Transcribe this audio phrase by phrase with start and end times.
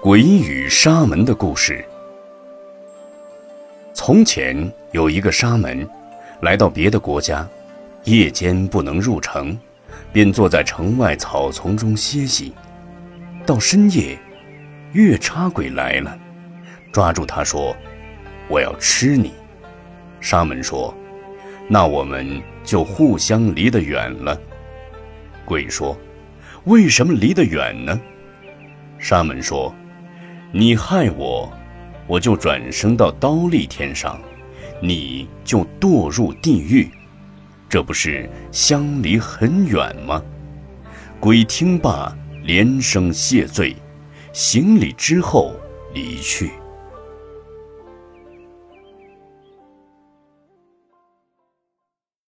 [0.00, 1.84] 鬼与沙门的故事。
[3.92, 5.84] 从前有一个沙门，
[6.40, 7.44] 来到别的国家，
[8.04, 9.58] 夜间不能入城，
[10.12, 12.52] 便坐在城外草丛中歇息。
[13.44, 14.16] 到深夜，
[14.92, 16.16] 月叉鬼来了，
[16.92, 17.76] 抓住他说
[18.48, 19.32] ：“我要吃你。”
[20.22, 20.94] 沙门说
[21.66, 24.40] ：“那我们就互相离得远了。”
[25.44, 25.98] 鬼说。
[26.64, 27.98] 为什么离得远呢？
[28.98, 29.74] 沙门说
[30.50, 31.52] ：“你害我，
[32.06, 34.18] 我就转生到刀立天上，
[34.80, 36.90] 你就堕入地狱，
[37.68, 40.22] 这不是相离很远吗？”
[41.20, 43.76] 鬼听罢，连声谢罪，
[44.32, 45.54] 行礼之后
[45.92, 46.52] 离去。